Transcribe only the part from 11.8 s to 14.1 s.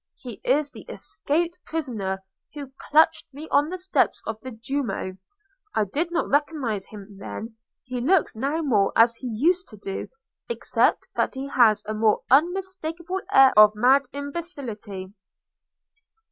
a more unmistakable air of mad